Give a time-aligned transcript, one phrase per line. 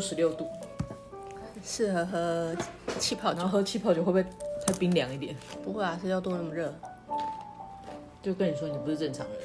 [0.00, 0.46] 十六度，
[1.64, 2.56] 适合喝
[2.98, 3.38] 气泡酒。
[3.38, 4.22] 然后喝气泡酒会不会
[4.66, 5.36] 太冰凉一点？
[5.64, 6.74] 不会啊，十六度那么热。
[8.22, 9.36] 就跟你说，你不是正常人，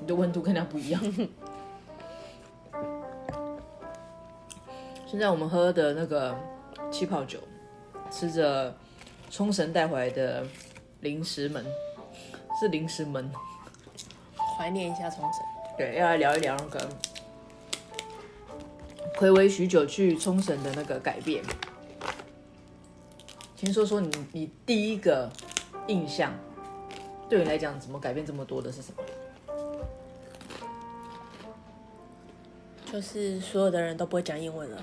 [0.00, 1.00] 你的温度跟人家不一样。
[5.06, 6.34] 现在我们喝的那个
[6.90, 7.38] 气泡酒，
[8.10, 8.74] 吃着
[9.30, 10.44] 冲绳带回来的
[11.00, 11.64] 零食们，
[12.58, 13.30] 是零食们。
[14.58, 15.42] 怀念一下冲绳。
[15.78, 16.88] 对，要来聊一聊那个。
[19.16, 21.44] 回味许久去冲绳的那个改变，
[23.54, 25.30] 先说说你你第一个
[25.86, 26.34] 印象，
[27.28, 29.02] 对你来讲怎么改变这么多的是什么？
[32.92, 34.82] 就是所有的人都不会讲英文了。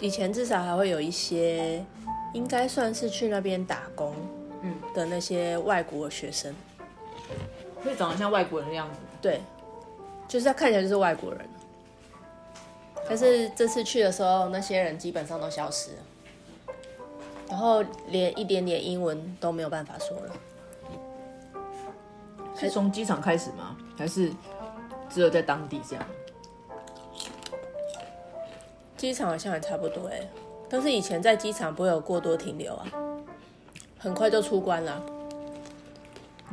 [0.00, 1.84] 以前至少还会有一些，
[2.34, 4.14] 应该算是去那边打工，
[4.62, 6.54] 嗯的那些外国学生，
[7.84, 8.98] 会长得像外国人的样子。
[9.22, 9.40] 对，
[10.26, 11.48] 就是他看起来就是外国人。
[13.10, 16.74] 但是这次去的时候，那些人基本上都消失了，
[17.48, 20.32] 然后连一点点英文都没有办法说了。
[22.56, 23.76] 是从机场开始吗？
[23.98, 24.30] 还是
[25.08, 26.06] 只有在当地这样？
[28.96, 30.20] 机场好像也差不多哎，
[30.68, 32.86] 但是以前在机场不会有过多停留啊，
[33.98, 35.02] 很快就出关了，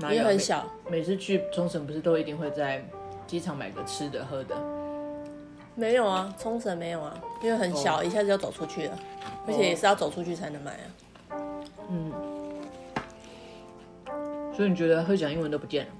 [0.10, 0.66] 也很小。
[0.90, 2.84] 每次去冲绳不是都一定会在
[3.28, 4.56] 机场买个吃的喝的？
[5.78, 8.06] 没有啊，冲绳没有啊，因为很小，oh.
[8.06, 8.98] 一下子就走出去了，
[9.46, 10.90] 而且也是要走出去才能买啊。
[11.88, 12.12] 嗯，
[14.56, 15.92] 所以你觉得会讲英文都不见了？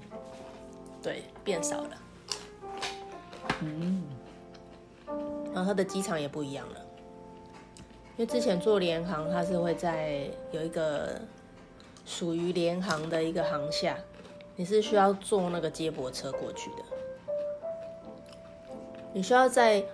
[1.00, 1.90] 对，变少了。
[3.60, 4.02] 嗯，
[5.54, 6.80] 然后它的机场也不一样了，
[8.16, 11.20] 因为之前做联航，它是会在有一个
[12.04, 13.96] 属于联航的一个航厦，
[14.56, 16.82] 你是需要坐那个接驳车过去的。
[19.18, 19.84] 你需要在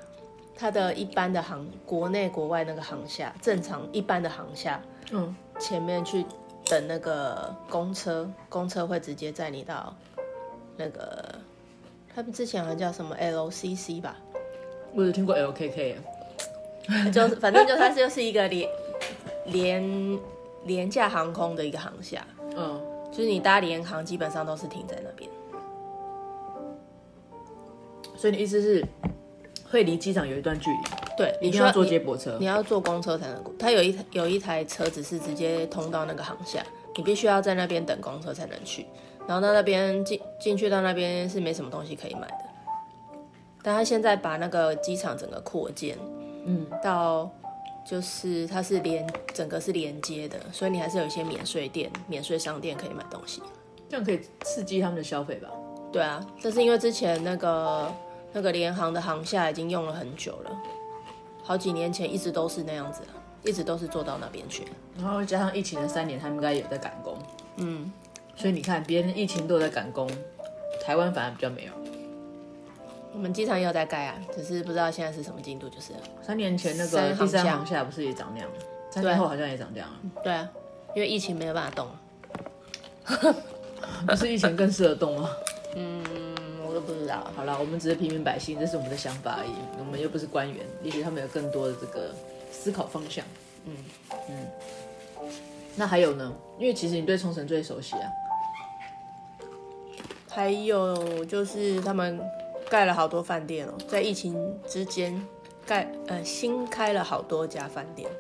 [0.55, 4.79] 它的一般的航，国内国外那个航厦，正常一般的航厦，
[5.13, 6.27] 嗯，前面去
[6.67, 9.97] 等那个公车，公车会直接载你到
[10.77, 11.37] 那个，
[12.15, 14.15] 他们之前好像叫什么 LCC 吧？
[14.93, 15.95] 我有听过 LKK，
[17.11, 18.69] 就反正就它就是一个廉
[19.47, 20.19] 廉
[20.65, 22.23] 廉价航空的一个航厦，
[22.55, 22.79] 嗯，
[23.11, 25.31] 就是你搭廉航基本上都是停在那边。
[28.17, 28.85] 所以你意思是，
[29.71, 30.77] 会离机场有一段距离？
[31.17, 33.55] 对，你一定要坐接驳车你，你要坐公车才能过。
[33.59, 36.65] 它有一有一台车子是直接通到那个航厦，
[36.97, 38.87] 你必须要在那边等公车才能去。
[39.27, 42.45] 然后到那边进进去到那边是没什么东西可以买的。
[43.63, 45.97] 但他现在把那个机场整个扩建，
[46.45, 47.31] 嗯，到
[47.89, 53.43] 就是它是连整个是连接的，所以你还是有一些免税店、免税商店可以买东西。
[53.89, 55.49] 这样可以刺激他们的消费吧？
[55.95, 57.91] 对啊，这是因为之前那个。
[58.37, 60.51] 那个联航的航厦已经用了很久了，
[61.45, 63.03] 好几年前一直都是那样子，
[63.45, 64.65] 一直都是坐到那边去。
[64.99, 67.17] 然后加上疫情的三年，他们应该也在赶工。
[67.59, 67.93] 嗯，
[68.35, 70.11] 所以你看，别人疫情都在赶工，
[70.85, 71.73] 台湾反而比较没有。
[73.13, 78.51] 我们机场也有在盖啊，只是不知道现在是什么进度，就是三年前那个第三航厦不是也长那样？
[78.91, 79.89] 三年后好像也长这样。
[80.25, 80.51] 对啊，
[80.97, 81.89] 因为疫情没有办法动。
[84.09, 85.31] 不是疫情更适合动吗？
[85.75, 86.03] 嗯。
[86.67, 87.31] 我都不知道。
[87.37, 89.53] 好了，我们只是平民百姓，这是我们的想法而已。
[89.79, 92.11] 我们又不是官员，也许他们有更多的这个
[92.51, 93.25] 思考方向。
[93.67, 93.77] 嗯
[94.29, 95.29] 嗯。
[95.77, 96.33] 那还有呢？
[96.59, 98.11] 因为其实你对冲绳最熟悉啊。
[100.29, 102.21] 还有就是他们
[102.69, 105.25] 盖了好多饭店哦，在疫情之间
[105.65, 108.11] 盖呃新开了好多家饭店。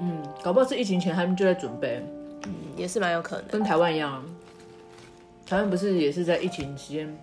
[0.00, 2.04] 嗯，搞不好是疫情前他们就在准备。
[2.44, 3.46] 嗯，也是蛮有可能。
[3.46, 4.24] 跟台湾一样啊。
[5.46, 7.18] 台湾不是也是在疫情期间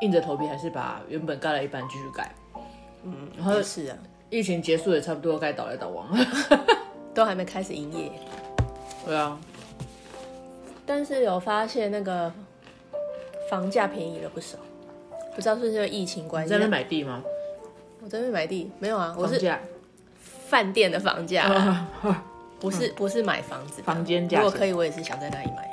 [0.00, 2.28] 硬着头皮，还是把原本盖了一半继续盖？
[3.04, 3.96] 嗯，然后是啊，
[4.30, 6.26] 疫情结束也差不多该倒来倒往了，
[7.14, 8.10] 都还没开始营业。
[9.06, 9.38] 对啊，
[10.84, 12.32] 但是有发现那个
[13.48, 14.58] 房价便宜了不少，
[15.36, 16.46] 不知道是不是疫情关系。
[16.46, 17.22] 你在那边买地吗？
[18.02, 19.40] 我在那边买地没有啊，我是
[20.48, 21.86] 饭店的房价，
[22.58, 24.38] 不是不是买房子房间价。
[24.40, 25.67] 如果可以，我也是想在那里买。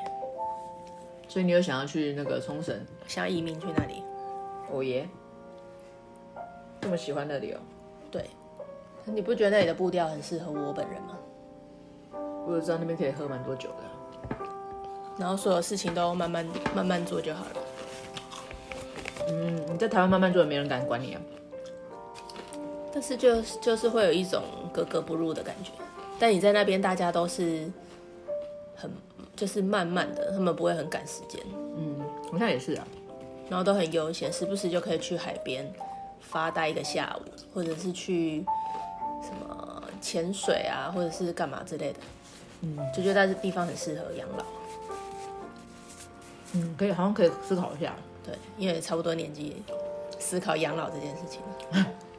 [1.35, 2.73] 所以你有想要去那个冲绳？
[3.09, 4.01] 想要移民去那里？
[4.71, 5.05] 我耶
[6.79, 7.59] 这么喜欢那里哦。
[8.09, 8.23] 对，
[9.03, 11.17] 你不觉得那里的步调很适合我本人吗？
[12.47, 14.45] 我就知道那边可以喝蛮多酒的，
[15.19, 17.57] 然后所有事情都慢慢慢慢做就好了。
[19.27, 21.21] 嗯，你在台湾慢慢做，也没人敢管你啊。
[22.93, 24.41] 但是就就是会有一种
[24.71, 25.71] 格格不入的感觉。
[26.17, 27.69] 但你在那边，大家都是
[28.73, 28.89] 很。
[29.35, 31.41] 就是慢慢的，他们不会很赶时间。
[31.77, 31.99] 嗯，
[32.31, 32.87] 好像也是啊。
[33.49, 35.71] 然后都很悠闲，时不时就可以去海边
[36.19, 38.43] 发呆一个下午，或者是去
[39.21, 41.99] 什么潜水啊，或者是干嘛之类的。
[42.61, 44.43] 嗯，就觉得这地方很适合养老。
[46.53, 47.93] 嗯，可以，好像可以思考一下。
[48.25, 49.57] 对，因为差不多年纪，
[50.17, 51.41] 思考养老这件事情。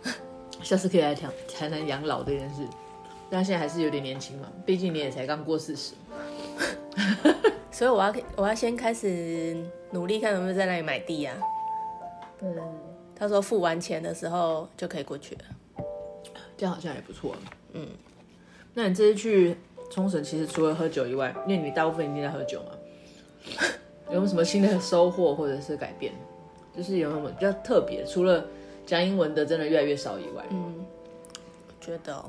[0.62, 2.62] 下次可以来谈谈谈养老这件事。
[3.28, 5.94] 但现在还是有点年轻嘛，毕竟你也才刚过四十。
[7.70, 9.56] 所以我要我要先开始
[9.90, 11.42] 努力，看能不能在那里买地呀、啊。
[12.38, 12.50] 对，
[13.14, 15.84] 他说付完钱的时候就可以过去了，
[16.56, 17.34] 这样好像也不错。
[17.72, 17.88] 嗯，
[18.74, 19.56] 那你这次去
[19.90, 22.70] 冲绳，其实除了喝酒以外，因为你大部分一定在喝酒嘛。
[24.08, 26.12] 有没有什么新的收获或者是改变？
[26.76, 28.04] 就是有没有比较特别？
[28.04, 28.44] 除了
[28.84, 30.86] 讲英文的真的越来越少以外，嗯，
[31.66, 32.24] 我觉得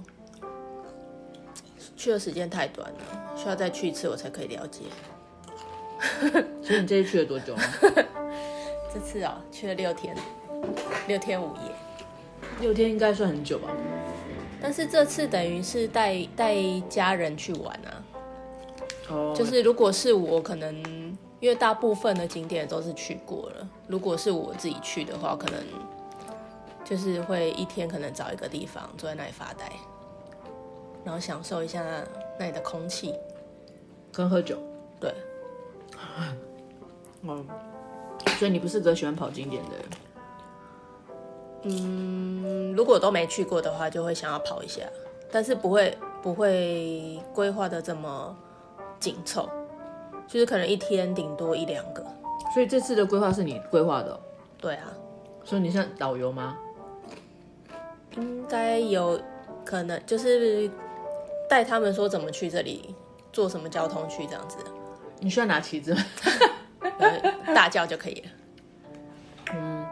[1.98, 4.84] 去的时间太短了，需要再去一次我才可以了解。
[6.64, 7.56] 所以你这次去了多久？
[8.94, 10.16] 这次哦，去了六天，
[11.08, 11.62] 六天五夜。
[12.62, 13.68] 六天应该算很久吧？
[14.62, 16.56] 但是这次等于是带带
[16.88, 18.04] 家人去玩啊。
[19.10, 21.18] 哦，就是如果是我可能。
[21.40, 25.64] 因为大部分的景点都是去过了，如果是我自己去的话，可能
[26.84, 29.72] 就是会一天可能找一个地方坐在那里发呆，
[31.04, 31.84] 然后享受一下
[32.40, 33.14] 那里的空气
[34.12, 34.58] 跟喝酒。
[35.00, 35.14] 对，
[37.24, 37.46] 嗯，
[38.38, 39.86] 所以你不是个喜欢跑景点的人？
[41.64, 44.82] 嗯，如果都没去过的话，就会想要跑一下，
[45.32, 48.36] 但是不会不会规划的这么
[49.00, 49.50] 紧凑。
[50.28, 52.06] 就是可能一天顶多一两个，
[52.54, 54.20] 所以这次的规划是你规划的喔？
[54.60, 54.92] 对啊，
[55.46, 56.58] 所以你像导游吗？
[58.18, 59.20] 应该有
[59.64, 60.70] 可能，就是
[61.50, 62.94] 带他们说怎么去这里，
[63.32, 64.58] 坐什么交通去这样子。
[65.20, 66.02] 你需要拿旗子吗？
[67.56, 68.30] 大叫就可以了。
[69.54, 69.86] 嗯，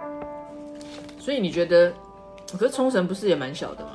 [1.17, 1.91] 所以你觉得，
[2.51, 3.91] 可是冲绳不是也蛮小的吗？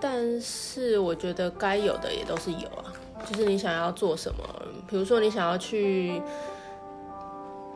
[0.00, 2.92] 但是我觉得该有的也都是有啊。
[3.28, 4.44] 就是你想要做什么，
[4.88, 6.20] 比如说你想要去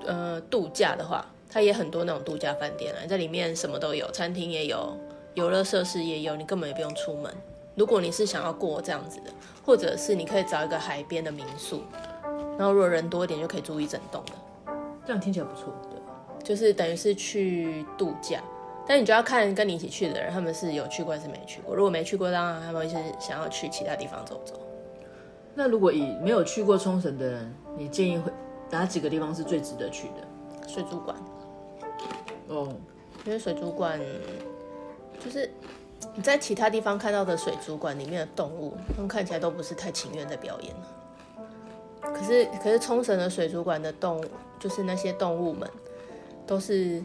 [0.07, 4.97] 呃度假的话，它也很多那种度假饭店啊，在里面什么都有，餐厅也有，
[5.35, 7.35] 游乐设施也有，你根本也不用出门。
[7.75, 9.31] 如果你是想要过这样子的，
[9.65, 11.83] 或者是你可以找一个海边的民宿，
[12.59, 14.73] 然后如果人多一点就可以住一整栋的，
[15.07, 15.73] 这样听起来不错。
[15.91, 15.99] 对，
[16.45, 18.43] 就是等于是去度假，
[18.87, 21.75] 但你就要看跟你一起去的人，他们是有去过还是没去过。
[21.75, 24.61] 如果没去过，当然他们是想要去其他地方走走。
[25.55, 28.31] 那如果以没有去过冲绳的人，你建议会
[28.71, 30.69] 哪几个地方是最值得去的？
[30.69, 31.17] 水族馆。
[32.49, 32.69] 哦，
[33.25, 34.01] 因为水族馆
[35.19, 35.51] 就是
[36.15, 40.75] 你在其他地方看到的水族馆里面的动物，他们看起来都不是太情愿在表演。
[42.01, 44.25] 可是，可是冲绳的水族馆的动物，
[44.59, 45.69] 就是那些动物们，
[46.47, 47.03] 都是。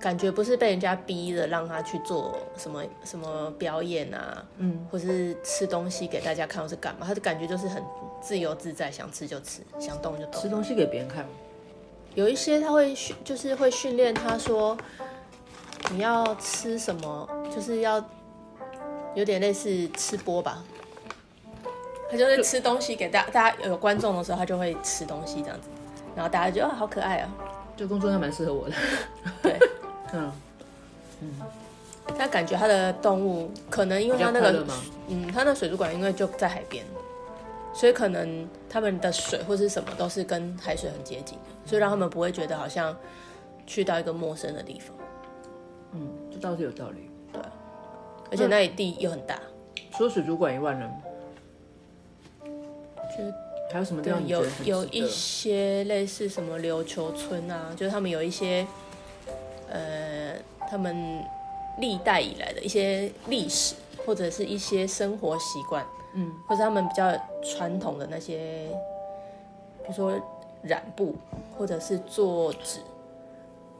[0.00, 7.06] 感觉不是被人家逼着让他去做什么什么表演啊，嗯，或是吃东西给大家看，或是干嘛？
[7.06, 7.80] 他的感觉就是很
[8.20, 10.42] 自由自在，想吃就吃，想动就动。
[10.42, 11.30] 吃东西给别人看吗？
[12.16, 14.76] 有一些他会训，就是会训练他说，
[15.92, 18.04] 你要吃什么，就是要
[19.14, 20.62] 有点类似吃播吧。
[22.10, 25.68] 他就是吃东西给大家，大家有观众的时候，他就会吃东西这样子，
[26.14, 27.28] 然后大家就觉得好可爱啊。
[27.76, 28.74] 这工作还蛮适合我的，
[29.42, 29.58] 对。
[30.12, 30.30] 嗯
[31.22, 31.30] 嗯，
[32.18, 34.66] 他感觉他的动物可能因为他那个，
[35.08, 36.84] 嗯，他那水族馆因为就在海边，
[37.72, 42.94] 所以可能他们的水或是什么都是跟海水很接近的，所以让他们不会觉得好像
[43.66, 44.94] 去到一个陌生的地方。
[45.92, 47.08] 嗯，这倒是有道理。
[48.32, 49.38] 对，而且那里地又很大。
[49.92, 50.90] 除了水族馆以外呢，
[52.44, 53.24] 就
[53.70, 54.26] 还有什么地方？
[54.26, 58.66] 有有一些类似什么琉球村啊，就是他们有一些。
[59.74, 60.34] 呃，
[60.68, 61.24] 他们
[61.78, 63.74] 历代以来的一些历史，
[64.04, 65.82] 或者是一些生活习惯，
[66.14, 67.10] 嗯，或者他们比较
[67.42, 68.68] 传统的那些，
[69.78, 70.12] 比如说
[70.60, 71.16] 染布，
[71.56, 72.80] 或者是做纸，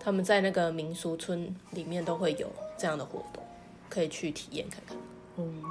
[0.00, 3.44] 他们在那个民俗村里面都会有这样的活动，
[3.92, 4.96] 可以去体验看看。
[5.36, 5.62] 嗯，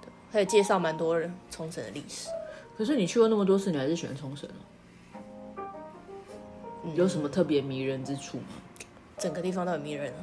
[0.00, 2.28] 对，可以介绍蛮多人冲绳的历史。
[2.76, 4.62] 可是你去过那么多次，你还是喜欢冲绳哦？
[6.84, 8.44] 嗯，有什么特别迷人之处吗？
[9.16, 10.22] 整个地方都很迷人啊，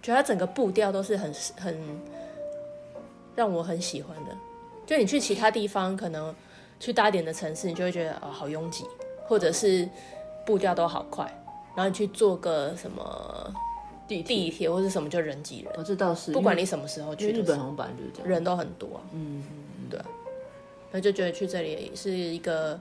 [0.00, 2.00] 觉得它整个步调都是很很
[3.36, 4.34] 让我很喜欢的。
[4.86, 6.34] 就你去其他地方，可能
[6.80, 8.86] 去大一点的城市，你就会觉得哦好拥挤，
[9.26, 9.86] 或者是
[10.46, 11.24] 步调都好快。
[11.76, 13.54] 然后你去做个什么
[14.16, 15.72] 地地铁或是什么，就人挤人。
[15.76, 19.00] 我知道是，不管你什么时候去，日本航班就是这样，人都很多啊。
[19.12, 19.44] 嗯嗯
[19.78, 20.00] 嗯，对。
[20.90, 22.78] 那就觉得去这里是一个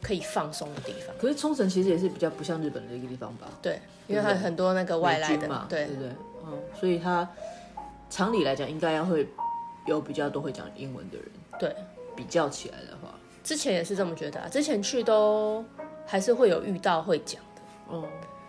[0.00, 1.14] 可以放松的地方。
[1.18, 3.48] 可是冲绳其实也是比较不像日本的一个地方吧？
[3.60, 6.08] 对，因为它很多那个外来的嘛，对对对，
[6.46, 7.28] 嗯，所以它
[8.08, 9.28] 常理来讲应该要会
[9.86, 11.26] 有比较多会讲英文的人。
[11.58, 11.76] 对，
[12.16, 14.48] 比较起来的话，之前也是这么觉得啊。
[14.48, 15.62] 之前去都
[16.06, 18.02] 还是会有遇到会讲的，嗯，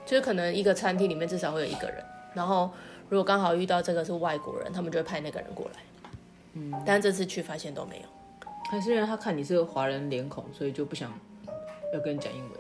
[0.08, 2.72] 就是可能一个餐厅里面至少会有一个人，然后
[3.10, 5.72] 如果刚好遇到这个是外国人，他们就会派那个人过来。
[6.54, 8.04] 嗯，但这次去发现都没有，
[8.72, 11.12] 还是因为他看你是个华人脸孔，所以就不想
[11.94, 12.52] 要跟你讲英文。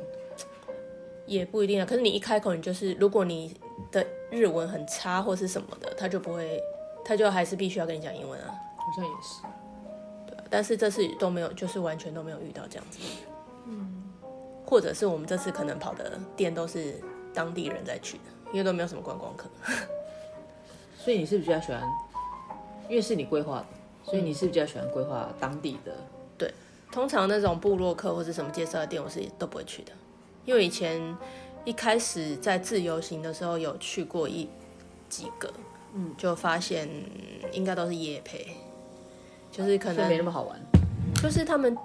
[1.26, 1.86] 也不一定啊。
[1.86, 3.56] 可是你一开口，你就是如果你
[3.92, 6.62] 的日文很差或是什么的，他就不会，
[7.04, 8.54] 他就还是必须要跟你讲英文啊。
[8.78, 9.42] 好像也是，
[10.28, 10.38] 对。
[10.50, 13.00] 但是这次都没有，就是完全都没有遇到这样子。
[13.66, 14.04] 嗯，
[14.66, 17.02] 或者是我们这次可能跑的店都是
[17.38, 19.48] 当地人在去的，因为都没有什么观光客。
[20.98, 21.84] 所以你是比较喜欢？
[22.90, 23.66] 因为是你规划的，
[24.04, 25.94] 所以你是比较喜欢规划当地的。
[26.36, 26.52] 对，
[26.92, 29.92] 通常那种部落客或者什么介绍的店，我是都不会去的。
[30.46, 31.16] 因为以前
[31.64, 34.50] 一开始在自由行的时候有去过一
[35.08, 35.54] 几个，
[35.94, 36.90] 嗯，就发现
[37.52, 38.48] 应该都是夜配，
[39.52, 40.60] 就是可能没那么好玩，
[41.22, 41.78] 就是他们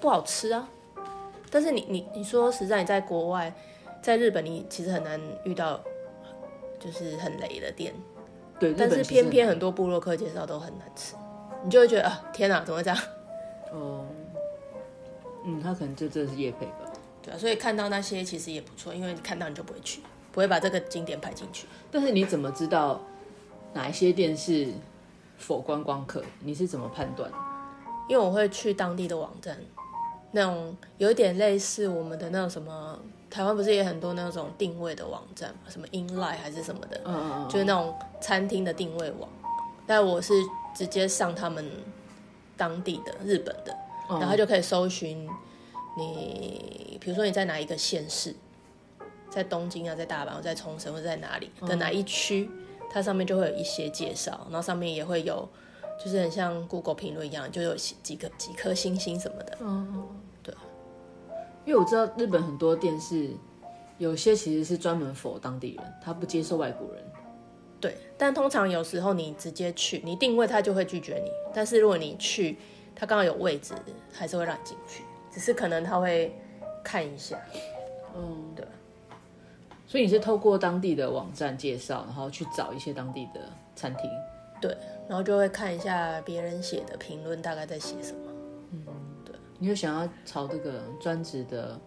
[0.00, 0.68] 不好吃啊。
[1.50, 3.52] 但是你你你说实在，你在国外，
[4.02, 5.80] 在日本，你其实很难遇到
[6.78, 7.94] 就是很雷的店。
[8.58, 11.14] 对，但是偏偏很多部落客介绍都很难吃，
[11.64, 12.98] 你就会觉得啊，天哪，怎么会这样？
[13.72, 14.04] 哦，
[15.44, 16.92] 嗯，他可能就这是业配吧。
[17.22, 21.66] 对啊，所以看到那些其实也不错，因为你看到你就不会去，不会把这个景点排进去。
[21.90, 23.00] 但是你怎么知道
[23.72, 24.68] 哪一些店是
[25.40, 26.22] for 观光客？
[26.40, 27.30] 你是怎么判断？
[28.08, 29.56] 因为我会去当地的网站，
[30.32, 32.98] 那种有点类似我们的那种什么。
[33.30, 37.00] 台湾不是也很多那种定位的网站嘛，什么 Inline 还是什么的，
[37.48, 39.28] 就是那种餐厅的定位网。
[39.86, 40.34] 但我是
[40.74, 41.64] 直接上他们
[42.56, 43.76] 当地的日本的，
[44.08, 45.28] 然后就可以搜寻
[45.96, 48.34] 你，比如说你在哪一个县市，
[49.30, 52.50] 在东京啊，在大阪，或在冲绳，或者在哪里的哪一区，
[52.90, 55.48] 它上面就会有一些介绍，然后上面也会有，
[56.04, 59.58] 就是很像 Google 评论一样，就有几个几颗星星什么的。
[59.60, 60.19] 嗯。
[61.70, 63.30] 因为我知道日本很多店是，
[63.96, 67.04] 有些其实是专门 for 当地人，他不接受外国人。
[67.80, 71.30] 对，但通常有时候你直接去，你定位他就会拒绝你。
[71.54, 72.58] 但是如果你去，
[72.92, 73.72] 他刚好有位置，
[74.12, 75.04] 还是会让你进去。
[75.30, 76.34] 只是可能他会
[76.82, 77.38] 看一下。
[78.16, 78.66] 嗯，对。
[79.86, 83.40] 所以你是透过当地的网站介绍，然后去找一些当地的
[83.76, 84.10] 餐厅。
[84.60, 84.76] 对，
[85.08, 88.18] 然后就会看一下别人写的评论，大概在写什么。
[89.62, 91.78] 你有想要朝这个专职的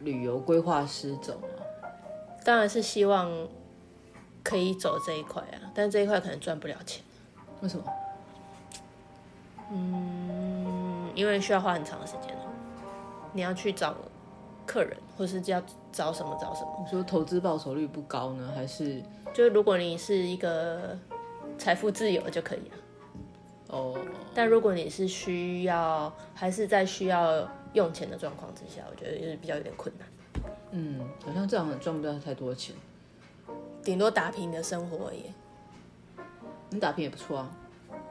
[0.00, 1.48] 旅游规划师走吗？
[2.44, 3.30] 当然是希望
[4.42, 7.04] 可以走这一块啊，但这一块可能赚不了钱。
[7.60, 7.84] 为什么？
[9.70, 12.36] 嗯，因为需要花很长的时间。
[13.32, 13.94] 你要去找
[14.66, 16.80] 客人，或是要找什么找什么？
[16.84, 19.00] 你说投资报酬率不高呢，还是？
[19.32, 20.98] 就如果你是一个
[21.56, 22.76] 财富自由就可以了。
[23.74, 23.98] 哦，
[24.32, 30.08] 但如果你是需要，还是在需要用钱的状况之下，我觉得就是比较有点困难。
[30.70, 32.76] 嗯，好像这样赚不到太多钱，
[33.82, 35.24] 顶多打拼的生活而已。
[36.70, 37.50] 你打拼也不错啊，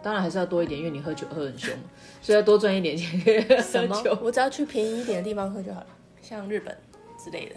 [0.02, 1.74] 当然还是要多一点，因为你喝酒喝很凶，
[2.22, 3.62] 所以要多赚一点钱。
[3.62, 4.04] 什么？
[4.22, 5.88] 我只要去便宜一点的地方喝就好了，
[6.22, 6.78] 像日本
[7.18, 7.56] 之类的。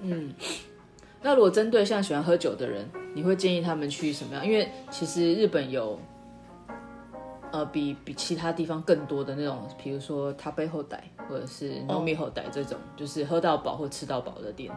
[0.00, 0.34] 嗯，
[1.22, 4.46] 那如果针对像喜欢喝酒的人，你会建议他们去什么样？
[4.46, 5.98] 因为其实日本有。
[7.50, 14.70] 呃，比比其他地方更多的那种，比如说他背后带，或者是糯米后带这种，就是喝到饱或吃到饱的店。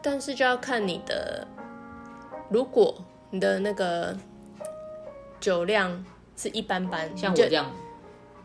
[0.00, 1.46] 但是就要看你的，
[2.48, 2.94] 如果
[3.30, 4.16] 你的那个
[5.38, 6.04] 酒量
[6.34, 7.70] 是一般般，像我这样，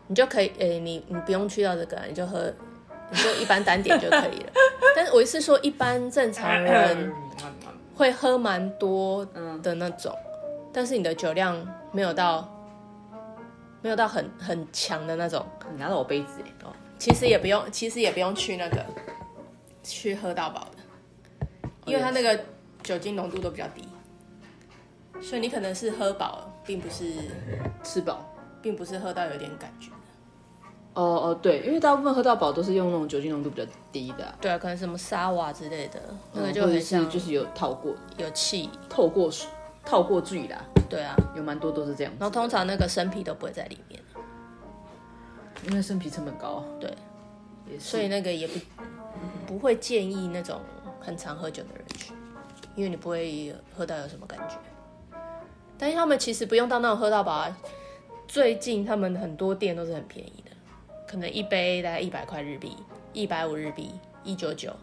[0.06, 2.52] 你就可以，诶、欸，你你不用去到这个，你就喝，
[3.10, 4.52] 你就一般单点就可以了。
[4.94, 7.10] 但是我是说，一般正常人
[7.96, 9.26] 会喝蛮多
[9.62, 10.14] 的那种，
[10.70, 11.56] 但是你的酒量
[11.92, 12.46] 没有到。
[13.82, 18.84] 没有到很很强的那种，你拿到我杯子哎，哦，其实也不用，其实也不用去那个
[19.82, 22.38] 去喝到饱的，因为它那个
[22.82, 23.88] 酒精浓度都比较低，
[25.20, 27.12] 所以你可能是喝饱，并不是
[27.82, 28.24] 吃饱，
[28.60, 29.90] 并不是喝到有点感觉。
[30.94, 36.00] 哦哦，对，因为大部分喝到饱都是用那种酒精浓度比较低的，对啊，可能什么沙瓦之类的，
[36.32, 38.68] 那个就很像就是有套过，有气。
[38.88, 39.48] 透过水。
[39.84, 42.12] 透过醉啦，对啊，有蛮多都是这样。
[42.18, 44.00] 然后通常那个生啤都不会在里面，
[45.66, 46.64] 因为生啤成本高。
[46.80, 46.90] 对，
[47.78, 48.58] 所以那个也不
[49.46, 50.60] 不会建议那种
[51.00, 52.12] 很常喝酒的人去，
[52.74, 54.56] 因为你不会喝到有什么感觉。
[55.76, 57.56] 但是他们其实不用到那种喝到饱啊，
[58.26, 60.50] 最近他们很多店都是很便宜的，
[61.06, 62.76] 可能一杯大概一百块日币，
[63.12, 63.92] 一百五日币，
[64.24, 64.74] 一九九，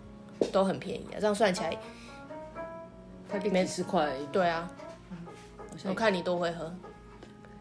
[0.54, 1.18] 都很便宜啊。
[1.20, 1.78] 这样算起来，
[3.28, 4.10] 台币几十块。
[4.32, 4.72] 对啊，
[5.84, 6.74] 我看你都会喝，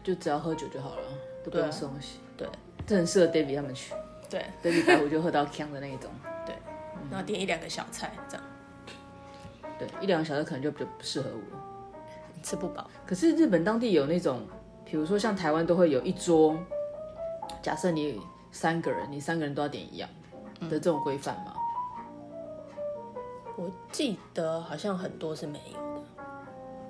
[0.03, 1.03] 就只要喝酒就好了，
[1.43, 2.19] 都不用吃东西。
[2.37, 2.47] 对，
[2.87, 3.93] 这很适合 David 他们去。
[4.29, 6.09] 对，David 白虎就喝到锵的那一种。
[6.45, 6.55] 对，
[7.11, 8.43] 然后点一两个小菜这样。
[9.77, 12.89] 对，一两个小菜可能就比较不适合我，吃不饱。
[13.05, 14.47] 可是日本当地有那种，
[14.85, 16.57] 比如说像台湾都会有一桌，
[17.61, 18.19] 假设你
[18.51, 20.09] 三个人，你三个人都要点一样
[20.61, 21.53] 的这种规范吗？
[23.57, 26.01] 我记得好像很多是没有的。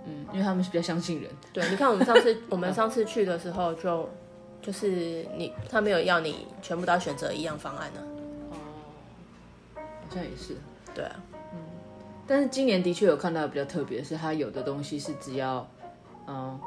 [0.06, 1.30] 嗯，因为他们是比较相信人。
[1.52, 4.10] 对，你看我们上次 我们上次去的时候就
[4.62, 8.54] 就是你他没有要你全部都要选择一样方案呢、啊。
[9.76, 10.56] 哦，好像也是。
[10.94, 11.16] 对啊。
[12.28, 15.70] 但是今年的确有看到比较特别的是，它有的东西是只要，
[16.28, 16.60] 嗯，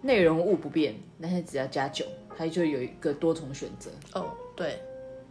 [0.00, 2.04] 内容物不变，但是只要加酒，
[2.36, 3.88] 它就有一个多重选择。
[4.14, 4.80] 哦，对，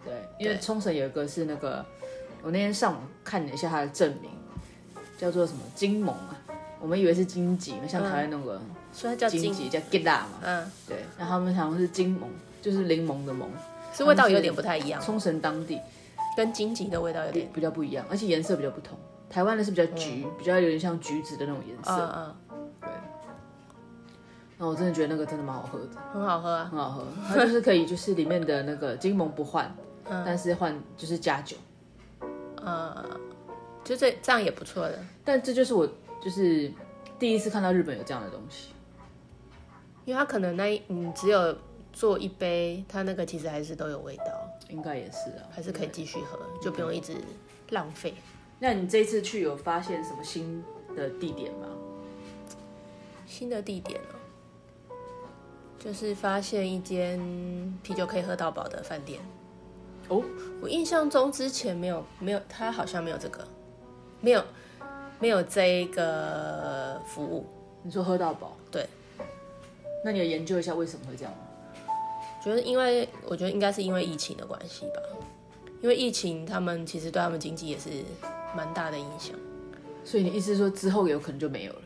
[0.05, 1.85] 对，因为冲绳有一个是那个，
[2.41, 4.31] 我那天上网看了一下它的证明，
[5.17, 6.41] 叫做什么金盟啊，
[6.83, 8.61] 我们以为是金桔，像台湾那个，
[8.91, 12.25] 所以它叫荆棘，叫 Gila 嘛，嗯，对，然后他们好像是金檬，
[12.61, 13.45] 就是柠檬的檬，
[13.93, 15.79] 是味道有点不太一样，冲绳当地
[16.35, 18.97] 跟荆棘的味道有点比较不一样，而且颜色比较不同。
[19.29, 21.91] 台湾的是比较橘，嗯、比较有点像橘子的那种颜色。
[21.91, 22.65] 嗯嗯。
[22.81, 22.89] 对。
[24.57, 25.87] 那我真的觉得那个真的蛮好喝的。
[26.11, 26.67] 很好喝啊。
[26.69, 27.03] 很好喝。
[27.29, 29.73] 它就是可以，就是里面的那个金檬不换，
[30.09, 31.55] 嗯、但是换就是加酒。
[32.63, 32.93] 嗯，
[33.83, 34.99] 就这这样也不错的。
[35.25, 35.89] 但这就是我
[36.23, 36.71] 就是
[37.19, 38.69] 第一次看到日本有这样的东西。
[40.05, 41.57] 因为它可能那你只有
[41.91, 44.25] 做一杯，它那个其实还是都有味道。
[44.69, 45.43] 应该也是啊。
[45.51, 47.13] 还是可以继续喝，就不用一直
[47.69, 48.13] 浪费。
[48.59, 50.63] 那你这次去有发现什么新
[50.95, 51.67] 的地点吗？
[53.25, 54.95] 新的地点哦，
[55.79, 57.19] 就是发现一间
[57.81, 59.19] 啤酒可以喝到饱的饭店。
[60.09, 60.21] 哦，
[60.62, 63.47] 我印象中之前没有没有，他好像没有这个，
[64.21, 64.43] 没有
[65.23, 67.45] 没有这一个服务。
[67.81, 68.57] 你说喝到饱？
[68.69, 68.86] 对。
[70.03, 71.39] 那你要研究一下为什么会这样吗？
[72.43, 75.01] 觉得因为我觉得应该是因为疫情的关系吧，
[75.81, 77.89] 因为疫情他们其实对他们经济也是。
[78.55, 79.36] 蛮大的影响，
[80.05, 81.81] 所以你意思说之后有可能就没有了？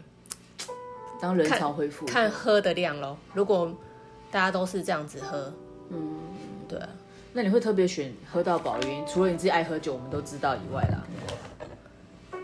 [1.21, 3.17] 当人潮恢复，看喝的量咯。
[3.33, 3.71] 如果
[4.29, 5.53] 大家都是这样子喝，
[5.91, 6.19] 嗯，
[6.67, 6.89] 对啊。
[7.31, 11.07] 那你会特别选喝到饱的原因，除了你自己爱喝酒，我们都知道以外啦。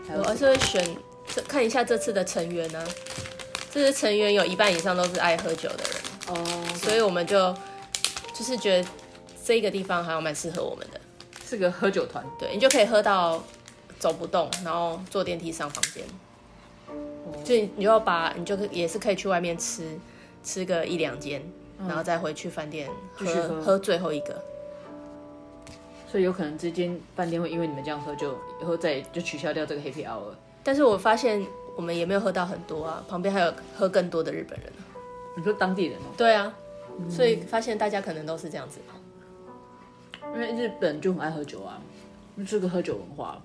[0.08, 0.96] 我还是会选
[1.34, 2.86] 这看一下这次的成员呢、啊。
[3.72, 5.94] 这次成员有一半以上都是爱喝酒的人
[6.28, 7.52] 哦，所以我们就
[8.34, 8.88] 就是觉得
[9.44, 11.00] 这个地方还蛮适合我们的，
[11.44, 12.24] 是个喝酒团。
[12.38, 13.42] 对，你就可以喝到。
[13.96, 16.04] 走不动，然后坐电梯上房间，
[17.42, 19.98] 就你就要把你就也是可以去外面吃
[20.42, 21.40] 吃个一两间，
[21.88, 24.44] 然后再回去饭店喝喝，喝最后一个。
[26.14, 30.32] 所以有可能这间饭店会因为你们这样喝，就以后再就取消掉这个 happy hour。
[30.62, 34.72] 但是我发现我们也没有喝到很多啊，旁边还有喝更多的日本人。
[35.36, 36.14] 你说当地人哦？
[36.16, 36.54] 对啊，
[37.10, 38.78] 所以发现大家可能都是这样子，
[40.32, 41.82] 因为日本就很爱喝酒啊，
[42.46, 43.42] 是个喝酒文化。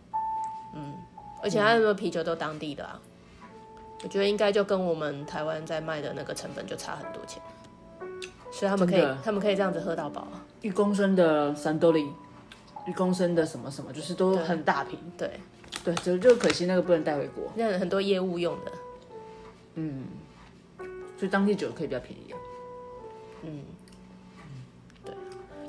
[0.76, 0.94] 嗯，
[1.42, 3.00] 而且他那个啤酒都当地的啊，
[4.04, 7.42] 我觉得应该就跟我们台湾在卖的那个成本就差很多钱，
[8.52, 10.46] 所以他们可以他们可以这样子喝到饱啊。
[10.62, 12.06] 一公升的三多利，
[12.90, 14.98] 一公升的什么什么，就是都很大瓶。
[15.18, 15.32] 对
[15.84, 18.72] 对，就就可惜那个不能带回国，那很多业务用的。
[19.76, 20.06] 嗯，
[21.18, 22.38] 所以当地酒可以比较便宜啊。
[23.44, 23.62] 嗯，
[25.06, 25.14] 对，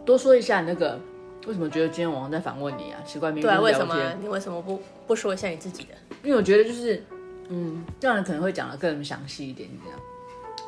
[0.04, 0.98] 多说一下那个。
[1.46, 3.00] 为什么觉得今天晚上在反问你啊？
[3.02, 4.14] 奇怪，明明对啊，为什么？
[4.20, 5.94] 你为什么不不说一下你自己的？
[6.22, 7.02] 因为我觉得就是，
[7.48, 9.98] 嗯，这样人可能会讲的更详细一点，这样。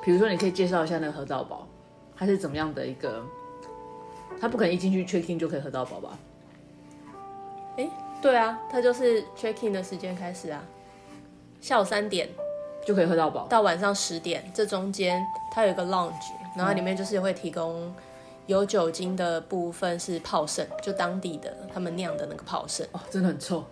[0.02, 1.68] 比如说，你可以介绍一下那个喝到饱，
[2.16, 3.22] 它是怎么样的一个？
[4.40, 6.18] 他不可能一进去 check in 就可以喝到饱吧？
[7.76, 7.88] 哎，
[8.20, 10.62] 对啊，它就是 check in 的时间开始啊，
[11.60, 12.28] 下午三点
[12.86, 17.94] 就可以喝到饱，到晚上十点，这中间它有一个 lounge，然后里面就是会提供。
[18.48, 23.64] 有酒精的部分是泡盛，就当地的他们酿的那个泡盛，哦，真的很臭。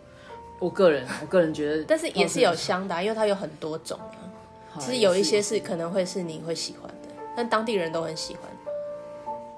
[0.60, 4.30] 我个人，我个人觉得，但是也是有香的，因为它有很多种啊。
[4.78, 8.44] 其实有一些是可能会是你会喜欢的，但当地人都很喜欢。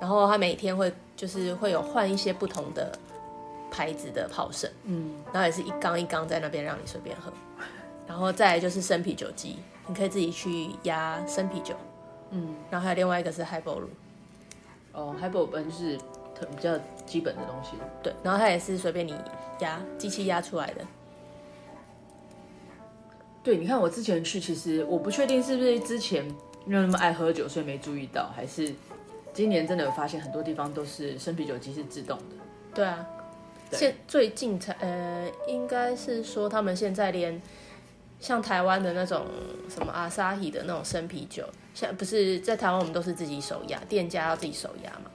[0.01, 2.91] 然后他每天会就是会有换一些不同的
[3.73, 7.33] 牌子的泡盛，嗯，然后也是一缸一缸在那边让你随便喝。
[8.07, 9.57] 然后再来就是生啤酒机，
[9.87, 11.75] 你可以自己去压生啤酒，
[12.31, 13.85] 嗯，然后还有另外一个是 Highball。
[14.93, 15.97] 哦，Highball 本就是
[16.55, 17.71] 比较基本的东西。
[18.03, 19.15] 对，然后它也是随便你
[19.61, 20.85] 压机器压出来的。
[23.43, 26.23] 对，你看我之前去，其实我不确定是不是之前
[26.67, 28.71] 没有那么爱喝酒，所以没注意到，还是
[29.33, 32.37] 今年真的有发现很多地方都是生啤酒机是自动的。
[32.75, 33.22] 对啊，对
[33.77, 37.41] 现最近才呃，应该是说他们现在连
[38.21, 39.27] 像台湾的那种
[39.69, 45.11] 什么阿萨希的那种生啤酒，像不是在台湾我们都是自己手压，店家要自己手压嘛。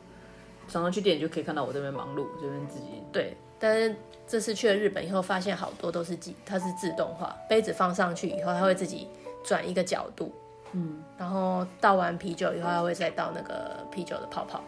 [0.70, 3.38] 常常去店里就可以看到我这边忙碌，这边自己对。
[3.60, 3.96] 但是
[4.28, 9.08] 这次去了日本以后，发现好多都是自它是自动化，杯子放上去以后，它会自己
[9.44, 10.32] 转一个角度，
[10.74, 14.62] 嗯，然后倒完啤酒以后，它会再倒那个啤酒的泡泡，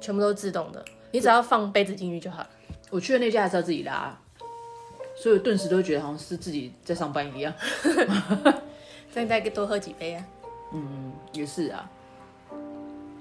[0.00, 2.44] 全部都是自动的，你只要放杯子进去就好。
[2.92, 4.14] 我去的那家还是要自己拉，
[5.16, 7.50] 所以我顿时都觉得好像是自己在上班一样。
[9.10, 10.26] 再再多喝几杯啊？
[10.74, 11.90] 嗯，也是啊。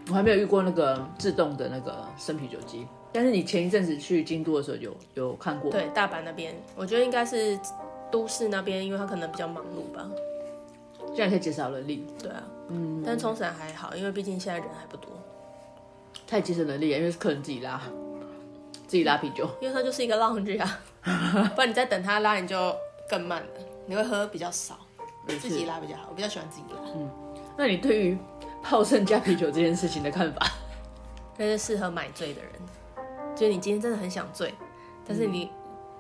[0.10, 5.72] 我还没有遇过那个自动的那个生啤酒机，但是你前一阵子去京都的时候有有看过？
[5.72, 7.58] 对，大阪那边，我觉得应该是
[8.12, 10.06] 都市那边，因为他可能比较忙碌吧。
[11.16, 12.06] 这样可以减少人力。
[12.22, 15.10] 对啊，嗯，但冲绳还好，因为毕竟现在人还不多。
[16.28, 17.82] 太节省人力，因为是客人自己拉，
[18.92, 20.82] 自己拉啤酒，因为它就是一个 lounge 啊，
[21.56, 22.76] 不然你再等他拉，你就
[23.08, 23.48] 更慢了，
[23.86, 24.78] 你会喝比较少。
[25.40, 26.80] 自己拉比较好，我比较喜欢自己拉。
[26.94, 27.10] 嗯，
[27.58, 28.18] 那你对于？
[28.62, 30.46] 泡剩加啤酒这件事情的看法，
[31.38, 32.52] 那是适合买醉的人，
[33.34, 34.54] 就是你今天真的很想醉，
[35.08, 35.50] 但是你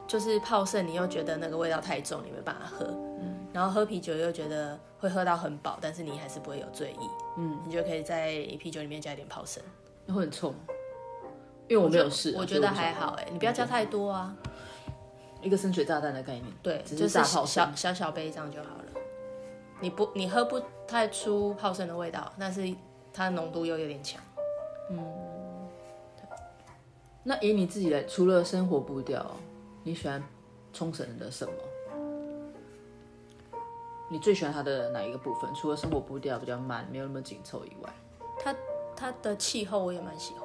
[0.05, 2.85] 就是泡剩，你又觉得那个味道太重，你没办法喝，
[3.19, 9.63] 嗯，然后喝啤酒又觉得会喝到很饱，但是你还是不会有醉意，嗯，你就可以在啤酒里面加一点泡剩，
[10.05, 10.53] 那会很冲，
[11.71, 14.35] 因为我没有试，我觉得还好，哎，你不要加太多啊，
[15.41, 18.83] 一个深水炸弹的概念，对，只是小小小小杯这样就好了。
[19.79, 22.75] 你不，你喝不太出泡剩的味道，但是
[23.13, 24.21] 它浓度又有点强。
[24.89, 24.97] 嗯，
[26.17, 26.23] 对。
[27.23, 29.25] 那以你自己来，除了生活步调，
[29.81, 30.21] 你喜欢
[30.73, 31.53] 冲绳的什么？
[34.09, 35.49] 你最喜欢它的哪一个部分？
[35.55, 37.93] 除了生活步调比较慢，没有那么紧凑以外，
[38.37, 38.53] 它
[38.93, 40.40] 它的气候我也蛮喜欢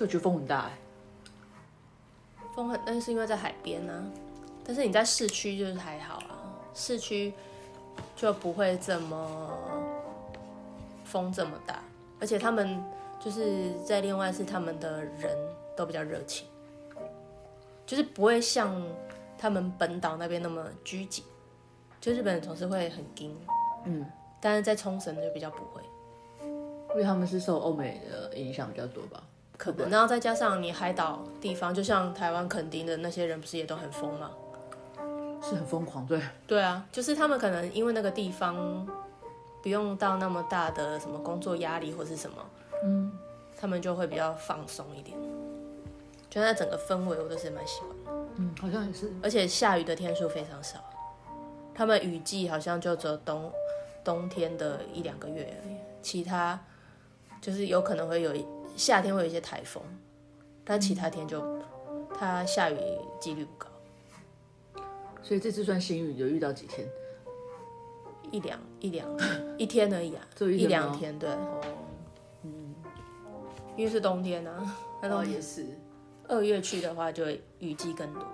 [0.00, 0.06] 的。
[0.06, 0.78] 我觉得风很大哎。
[2.54, 4.04] 风很，但是因为在海边呢、啊。
[4.64, 6.36] 但是你在市区就是还好啊。
[6.74, 7.32] 市区
[8.14, 9.50] 就不会这么
[11.04, 11.82] 风这么大，
[12.20, 12.80] 而且他们
[13.18, 15.36] 就是在另外是他们的人
[15.76, 16.46] 都比较热情，
[17.84, 18.80] 就是不会像
[19.36, 21.24] 他们本岛那边那么拘谨，
[22.00, 23.36] 就日本人总是会很硬，
[23.84, 24.06] 嗯，
[24.40, 25.82] 但是在冲绳就比较不会，
[26.90, 29.20] 因为他们是受欧美的影响比较多吧，
[29.60, 34.30] 可能，然后再加上你海岛地方，就像台湾垦丁的那些人不是也都很疯吗？
[35.42, 38.86] 是很疯狂，对对啊，就是他们可能因为那个地方
[39.62, 42.36] 不用到那么大的什么工作压力或是什么，
[42.82, 43.12] 嗯，
[43.54, 45.14] 他们就会比较放松一点。
[46.30, 48.28] 就那整个氛围，我都是蛮喜欢的。
[48.36, 49.12] 嗯，好像也是。
[49.22, 50.78] 而且下雨的天数非常少，
[51.74, 53.52] 他们雨季好像就只有冬
[54.02, 56.58] 冬天的一两个月而已，其他
[57.42, 58.34] 就是有可能会有
[58.80, 59.82] 夏天会有一些台风，
[60.64, 61.62] 但其他天就
[62.18, 62.78] 它下雨
[63.20, 63.68] 几率不高。
[65.22, 66.88] 所以这次算幸运，有遇到几天？
[68.32, 69.06] 一两一两，
[69.58, 71.28] 一天而已啊，就一两天，对。
[71.28, 71.60] 哦，
[72.42, 72.74] 嗯，
[73.76, 75.66] 因为是冬天啊，那冬天也是。
[76.26, 78.24] 二月去的话，就会雨季更多。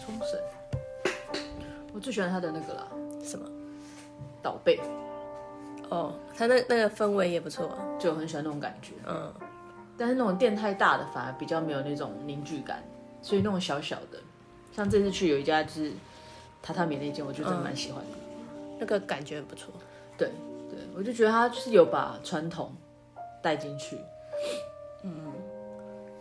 [0.00, 0.38] 冲绳，
[1.92, 2.88] 我最喜欢他的那个啦，
[3.20, 3.63] 什么？
[4.44, 4.78] 岛背。
[5.88, 8.92] 哦，他那那个氛围也不错，就很喜欢那种感觉。
[9.06, 9.32] 嗯。
[9.96, 12.82] 但是那种店太大的反而比较没有那种凝聚感，
[13.22, 14.18] 所以那种小小的，
[14.72, 15.92] 像这次去有一家就是
[16.64, 18.10] 榻榻米那间，我就真的蛮喜欢的，
[18.50, 19.72] 嗯，那个感觉不错。
[20.18, 20.32] 对
[20.68, 22.74] 对，我就觉得他就是有把传统
[23.40, 23.96] 带进去。
[25.04, 25.32] 嗯，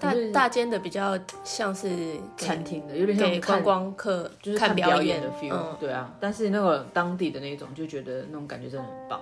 [0.03, 5.53] 大大间的比较像是餐厅的，有点像给观光客就是看表演的 feel。
[5.53, 9.21] 嗯，对啊，但是那个当地的那种就觉得那种感觉真的很棒。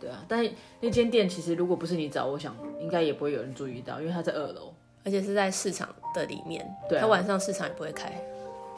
[0.00, 0.46] 对啊，但
[0.80, 6.68] 那间店其实如果不是你找，我想应该也不会有人注意到，因为它在二楼，而且是在市场的里面。
[6.88, 8.12] 对啊，它晚上市场也不会开。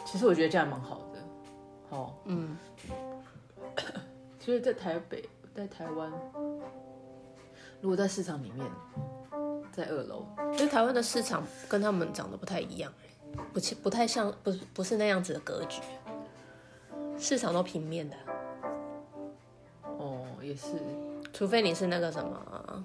[0.05, 1.97] 其实我觉得这样蛮好的。
[1.97, 2.57] 哦，嗯。
[4.41, 5.23] 所以在台北，
[5.55, 6.11] 在台湾，
[7.83, 8.67] 如果在市场里面，
[9.73, 12.93] 在二楼，因为台湾的市场跟他们长得不太一样，
[13.53, 15.81] 不不太像，不不是那样子的格局，
[17.19, 18.17] 市场都平面的。
[19.83, 20.73] 哦，也是。
[21.33, 22.85] 除非你是那个什么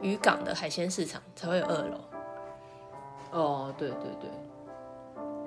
[0.00, 2.00] 渔港的海鲜市场，才会有二楼。
[3.30, 4.30] 哦，对对对，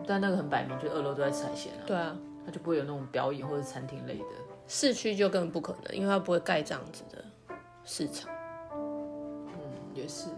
[0.08, 1.84] 但那个很摆明，就是二楼都在吃海鲜啊。
[1.86, 4.26] 对啊，它就不会有那种表演或者餐厅类的。
[4.68, 7.26] 市区就根本不可能，因为它不会盖这样子的
[7.84, 8.30] 市场。
[9.94, 10.30] 嗯，也是。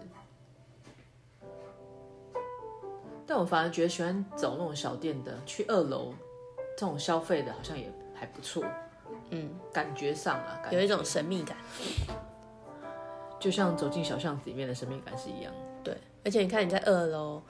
[3.26, 6.14] 但我反而觉得喜欢走那种小店的，去二楼
[6.76, 8.64] 这种消费的，好像也还不错，
[9.30, 11.56] 嗯，感觉上啊，感觉有一种神秘感，
[13.40, 15.52] 就像走进小巷子里面的神秘感是一样。
[15.82, 17.42] 对，而且你看你在二楼，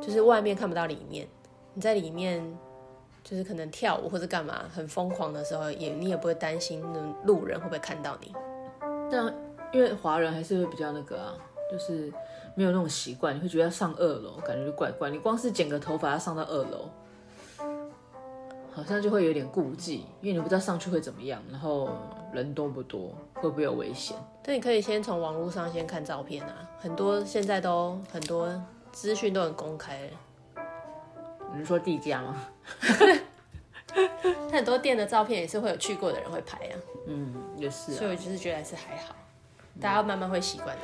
[0.00, 1.28] 就是外面看不到里面，
[1.74, 2.42] 你在里面
[3.22, 6.82] 就是可能跳舞或者干嘛很疯狂的时候，也你也不会担心
[7.26, 8.34] 路人会不会看到你。
[9.10, 9.34] 但
[9.72, 11.34] 因为华人还是会比较那个啊，
[11.70, 12.12] 就是
[12.54, 15.10] 没有那种习惯，你会觉得要上二楼，感觉就怪怪。
[15.10, 16.88] 你光是剪个头发要上到二楼，
[18.72, 21.90] 好像就会有点顾忌，因为你不知道上去会怎么样，然后
[22.32, 24.16] 人多不多，会不会有危险？
[24.42, 28.48] 但你可以先从网络上先看照片啊，很多现在都很多
[28.92, 30.08] 资讯都很公开。
[31.52, 32.36] 你是说地价吗？
[34.52, 36.76] 很多店的照片也是会有去过的人会拍啊。
[37.06, 37.94] 嗯，也是啊。
[37.96, 39.14] 所以我就是觉得还是还好，
[39.80, 40.82] 大家慢慢会习惯的。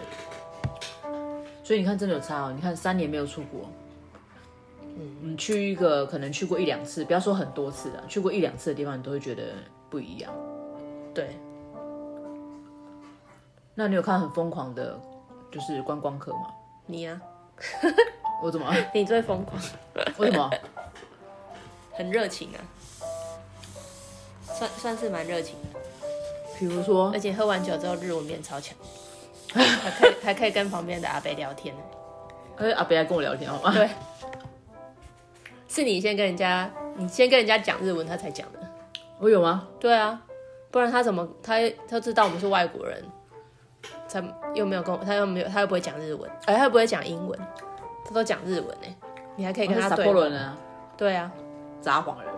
[1.65, 2.53] 所以你看，真的有差哦。
[2.55, 3.63] 你看，三年没有出国，
[4.83, 9.55] 嗯，你去一个可能去过一两次，不要说很多次了，去过一两次的地方，你都会觉得
[9.89, 10.33] 不一样。
[11.15, 11.37] 对。
[13.75, 15.01] 那你有看很疯狂的，
[15.51, 16.47] 就是观光客吗？
[16.87, 17.91] 你呀、啊？
[18.43, 18.71] 我怎么？
[18.93, 19.61] 你最疯狂？
[20.19, 20.51] 为什么？
[21.93, 22.61] 很热情啊，
[24.45, 25.81] 算算是蛮热情的。
[26.59, 28.77] 比如说，而且喝完酒之后日文变超强，
[29.55, 31.75] 还可以还可以跟旁边的阿伯聊天。
[32.57, 33.73] 哎，阿伯来跟我聊天好吗？
[33.73, 33.89] 对，
[35.69, 38.59] 是你先跟人家，你先跟人家讲日文，他才讲的。
[39.19, 39.67] 我有吗？
[39.81, 40.21] 对啊，
[40.71, 41.55] 不然他怎么他
[41.89, 43.05] 他知道我们是外国人，
[44.09, 44.23] 他
[44.55, 47.39] 又没有跟我，他又没有，他又不会讲日文，哎，他又不会讲英文，
[48.05, 48.97] 他都讲日文呢。
[49.37, 50.37] 你还可以跟他对话。
[50.37, 50.57] 啊？
[50.97, 51.33] 对啊，
[51.81, 52.33] 撒谎人，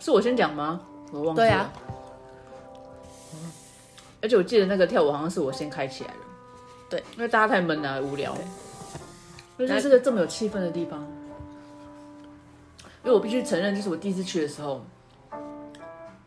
[0.00, 0.80] 是我先讲吗？
[1.12, 1.46] 我忘记了。
[1.46, 1.72] 对啊。
[4.26, 6.16] 而且我记得那个跳舞好像是我先开起来的，
[6.90, 8.36] 对，因为大家太闷了，无聊。
[9.56, 10.98] 那这是个这么有气氛的地方，
[13.04, 14.84] 因为我必须承认，就是我第一次去的时候，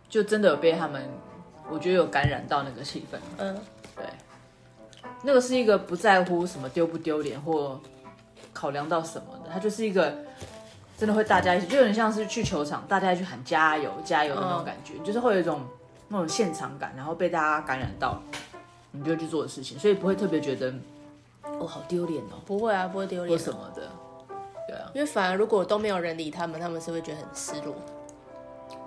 [0.07, 1.09] 就真的有被他们，
[1.69, 3.17] 我觉得有感染到那个气氛。
[3.37, 3.59] 嗯，
[3.97, 4.05] 对，
[5.21, 7.81] 那个是一个不在乎什么丢不丢脸或
[8.53, 10.15] 考量到什么的，它就是一个
[10.97, 15.59] 真的会大家一起，就有点像是去球场，大家一起喊加油加油的那种感觉，嗯、就是会有一种。
[16.09, 18.21] 那种现场感，然后被大家感染到，
[18.91, 20.73] 你就去做的事情，所以不会特别觉得，
[21.43, 22.41] 哦，好丢脸哦。
[22.45, 23.37] 不会啊，不会丢脸。
[23.37, 23.87] 或什么的，
[24.67, 24.89] 对啊。
[24.93, 27.75] 因为反而如果都没有人理他们，他们是会觉得很失落。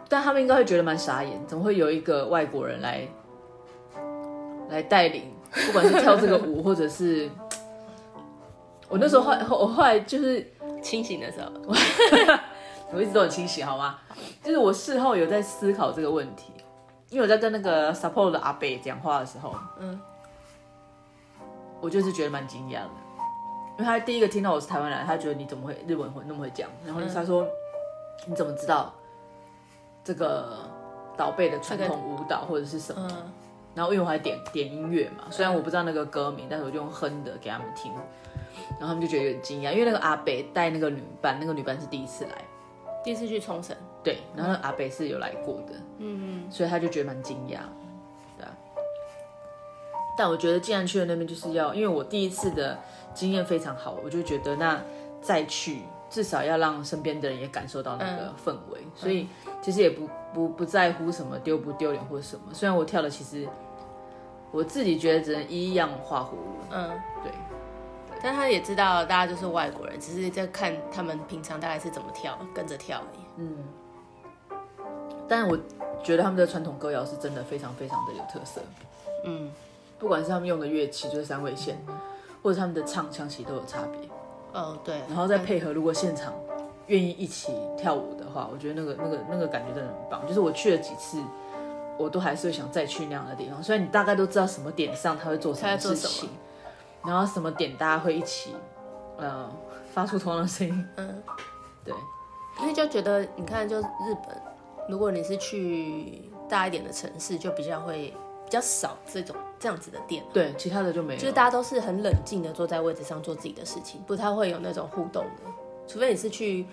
[0.09, 3.09] 但他们应该会觉得蛮傻眼，怎么会有一个外国人来
[4.69, 5.33] 来带领？
[5.67, 7.31] 不管是跳这个舞，或者是
[8.89, 10.51] 我那时候后来我后来就是
[10.83, 11.51] 清醒的时候，
[12.93, 13.99] 我一直都很清醒，好吗？
[14.43, 16.53] 就是我事后有在思考这个问题。
[17.13, 20.01] 因为我在跟那个 support 的阿北讲话的时候，嗯，
[21.79, 22.91] 我就是觉得蛮惊讶的，
[23.79, 27.49] 因为他第一个听到我是台湾人，他觉得你怎么会日文会那么会讲，然后他说、嗯、
[28.29, 28.91] 你怎么知道
[30.03, 30.69] 这个
[31.15, 33.07] 岛贝的传统舞蹈或者是什么？
[33.11, 33.31] 嗯、
[33.75, 37.93] 然后因为我还点点音乐嘛，虽然我不知道那个歌名，但是我就用哼的给他们听，
[38.81, 42.31] 然后他们就觉得有点惊讶，因为那个阿北带那个女伴，那个女伴是第一次来。
[43.05, 47.61] 第一次去冲绳，对，然后阿北是有来过的，嗯嗯，所以他就觉得蛮惊讶，
[48.37, 48.51] 对啊。
[50.17, 52.79] 但我觉得既然去了那边，就是要，因为我第一次的
[53.15, 54.83] 经验非常好，我就觉得那
[55.21, 59.29] 再去至少要让身边的人也感受到那个氛围，嗯、所以
[59.61, 62.53] 其实也不不不在乎什么丢不丢脸或者什么。
[62.53, 63.49] 虽然我跳的其实
[64.51, 66.91] 我自己觉得只能一样画葫芦，嗯，
[67.23, 67.33] 对。
[68.25, 73.21] 但他也知道大家就是外国人，只是在看他们平常大概是怎么跳，跟着跳而已。
[73.39, 73.57] 嗯，
[75.29, 75.59] 但我
[76.03, 78.61] 觉得他们的传统歌谣是真的非常非常的有特色。
[79.25, 79.51] 嗯，
[79.99, 81.79] 不管是他们用的乐器，就是三味线，
[82.43, 84.09] 或者他们的唱腔，其实都有差别。
[84.53, 84.99] 哦，对。
[85.09, 86.33] 然后再配合，如果现场
[86.87, 90.27] 愿意一起跳舞的话，我觉得那个那个那个感觉真的很棒。
[90.27, 91.23] 就是我去了几次，
[91.99, 93.63] 我都还是会想再去那样的地方。
[93.63, 96.29] 虽然你大概都知道什么点上他会做什么事情。
[97.05, 98.55] 然后什么点大家会一起，
[99.19, 99.51] 呃，
[99.93, 100.89] 发出同样的声音。
[100.95, 101.21] 嗯，
[101.85, 101.93] 对，
[102.61, 104.41] 因为就觉得你看，就日本，
[104.89, 108.15] 如果你是去大一点的城市，就比较会
[108.45, 110.23] 比较少这种这样子的店。
[110.33, 111.21] 对，其他的就没有。
[111.21, 115.43] 就是大家都是很冷静的坐在位置上做自己的事情，不太会有那种互动的。
[115.87, 116.67] 除非你是去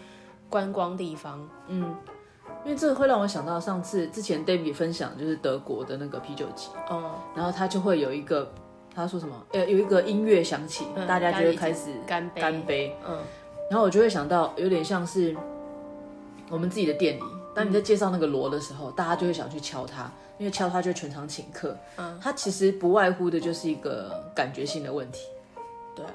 [0.50, 1.96] 观光地方，嗯，
[2.66, 8.52] 因为这个会让我想到上次之前 David 分享就是德国的那个啤酒节，哦，然后他就会有一个。
[8.92, 9.36] 他说什么？
[9.54, 12.42] 呃，有一个音乐响起，嗯、大家就会开始干杯。
[12.42, 12.98] 干杯。
[13.08, 13.18] 嗯，
[13.70, 15.34] 然后我就会想到，有点像是
[16.50, 17.24] 我们自己的店里，
[17.56, 21.76] 当你在介绍那个锣的时候，嗯、大家就会想去敲它，因为敲它就全场请客。
[21.98, 25.22] 嗯，它其实不外乎的就是一个感觉性的问题。
[25.96, 26.14] 对啊，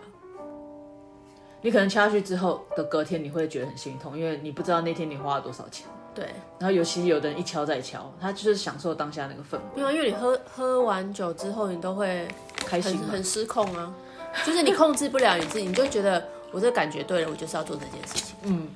[1.60, 5.86] 你可能敲下去之后的隔天，你会觉得很心痛，因为你不知道那天你花了多少钱。
[6.14, 6.26] 对，
[6.60, 9.62] 然后尤其有的人一敲再敲，他就是享受当下那个氛围。
[9.74, 13.92] 没有，因为你喝喝完酒之后，你都会开心很，很失控啊，
[14.46, 18.36] 就是你控制不了你自己，你就觉得我这感觉对了，我就是要做这件事情。
[18.44, 18.68] 嗯，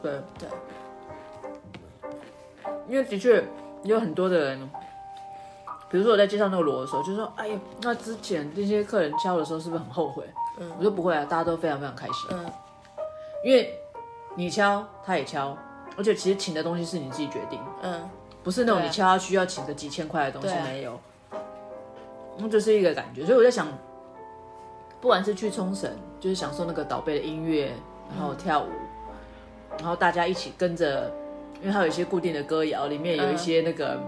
[0.00, 0.48] 对对，
[2.88, 3.44] 因为的确
[3.82, 4.70] 有很多的人。
[5.90, 10.24] 比如说我在介绍那个锣的时候，就说：“哎呀，那之前这些客人敲的时候是不是很后悔？”
[10.58, 12.28] 嗯，我说不会啊，大家都非常非常开心。
[12.32, 12.50] 嗯，
[13.44, 13.72] 因为
[14.34, 15.56] 你敲，他也敲，
[15.96, 17.60] 而且其实请的东西是你自己决定。
[17.82, 18.10] 嗯，
[18.42, 20.98] 不是那种你敲他需要请个几千块的东西，没有。
[22.38, 23.68] 那就是一个感觉，所以我在想，
[25.00, 27.72] 不管是去冲绳，就是享受那个岛贝的音乐，
[28.16, 28.68] 然后跳舞，
[29.78, 31.08] 然后大家一起跟着，
[31.64, 33.98] 因为它有一些固定的歌谣，里面有一些那个。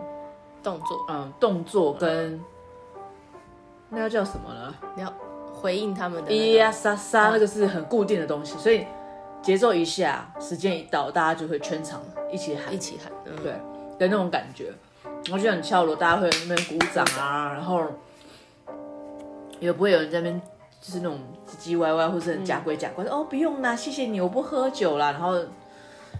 [0.62, 2.44] 动作，嗯，动作跟、嗯、
[3.88, 4.74] 那要叫什么呢？
[4.96, 5.14] 你要
[5.54, 6.42] 回应他们的、那个。
[6.42, 8.84] 咿呀沙沙，那个是很固定的东西，所以
[9.40, 13.52] 节奏一下，时间一到，大家就会全场一起喊，一起喊，嗯、对，
[13.96, 14.72] 的那种感觉。
[15.04, 17.84] 然后就像你敲锣，大家会在那边鼓掌啊，然后
[19.60, 20.42] 也不会有人在那边
[20.80, 21.16] 就是那种
[21.46, 25.12] 唧唧歪歪，或是很假鬼假怪、嗯、哦，不用啦，谢谢你，我不喝酒啦。
[25.12, 25.38] 然后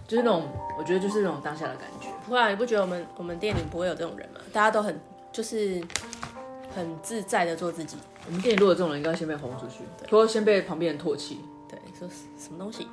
[0.07, 2.07] 就是那种，我觉得就是那种当下的感觉。
[2.25, 4.39] 不啊你不觉得我们我们店里不会有这种人吗？
[4.53, 4.97] 大家都很
[5.33, 5.83] 就是
[6.73, 7.97] 很自在的做自己。
[8.25, 11.41] 我们店里如果有这种人，应该先被轰出去，或者先被旁边人唾弃。
[11.69, 12.07] 对，说
[12.39, 12.87] 什么东西？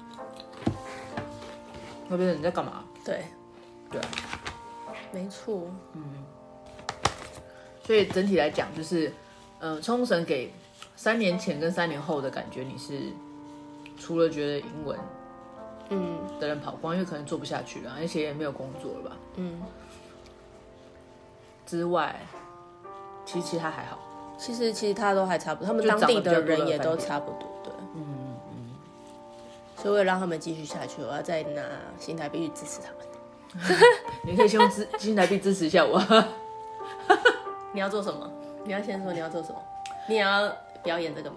[2.09, 2.85] 那边人在干嘛？
[3.05, 3.25] 对，
[3.91, 4.01] 对，
[5.13, 5.71] 没错。
[5.93, 6.03] 嗯。
[7.85, 9.13] 所以整体来讲，就是
[9.61, 10.53] 嗯，冲绳给
[10.97, 13.13] 三年前跟三年后的感觉，你是
[13.99, 14.99] 除了觉得英文。
[15.91, 19.17] 嗯，的人跑光，因为可能做不下去了，而且也没有工作了吧？
[19.37, 19.61] 嗯。
[21.67, 22.21] 之外，
[23.25, 23.99] 其实其他还好。
[24.37, 27.73] 其实其实他都还差不多，他们当地的人也都差不多，对。
[27.95, 28.71] 嗯嗯嗯。
[29.77, 31.63] 所以为了让他们继续下去，我要再拿
[31.99, 32.99] 新台币去支持他们。
[34.25, 36.03] 你可以先用支新台币支持一下我。
[37.73, 38.31] 你要做什么？
[38.65, 39.63] 你要先说你要做什么？
[40.09, 41.37] 你也要表演这个吗？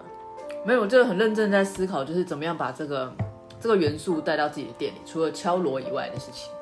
[0.64, 3.12] 没有，我就很认真在思考，就是怎么样把这个。
[3.60, 6.52] 这个元素带到自己的店里，除了敲锣以外的事情，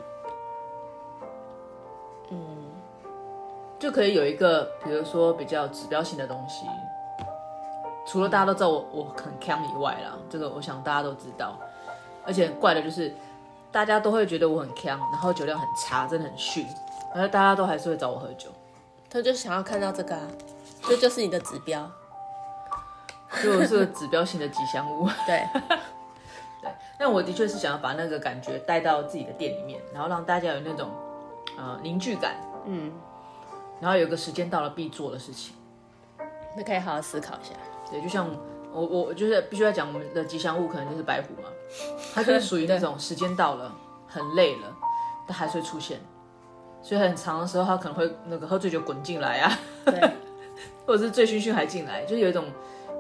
[2.31, 2.39] 嗯，
[3.79, 6.67] 就可以有一个，比如说比较指标性的东西。
[8.09, 11.59] 除了大家都知道我我很锵以外啦，这个我想大家都知道。
[12.25, 13.13] 而且怪的就是，
[13.73, 16.65] 大家都会觉得我很锵，然后酒量很差，真的很逊，
[17.13, 18.49] 而大家都还是会找我喝酒。
[19.11, 20.23] 他就想要看到这个啊，
[20.89, 21.91] 这就是你的指标，
[23.43, 25.09] 就是个指标性的吉祥物。
[25.27, 25.45] 对。
[26.99, 30.91] 但我的确是想要把那个感觉带到自己的店里面，然后让大家有那种
[31.59, 32.93] 呃凝聚感，嗯，
[33.81, 35.55] 然后有个时间到了必做的事情，
[36.57, 37.55] 那可以好好思考一下。
[37.91, 38.29] 对，就像
[38.73, 41.49] 我我就是必须要讲我们的吉祥物，可能就是白虎嘛，
[42.15, 43.73] 它就是属于那 种时间到了
[44.09, 44.77] 很累了，
[45.27, 46.01] 但还是会出现，
[46.83, 50.11] 所以很长的时候它可能会那个喝醉酒滚进来啊，对，
[50.87, 52.45] 或者是醉醺醺还进来，就是有一种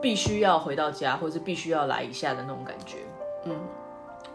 [0.00, 3.15] 必须要回到家，或者是必须要来一下的那种感觉，嗯。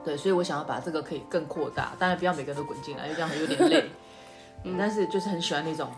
[0.04, 3.90] 对，所以我想要把这个可以更扩大，当然不要每个人都滚进来，因为这样有点累。
[4.64, 5.90] 嗯，但是就是很喜欢那种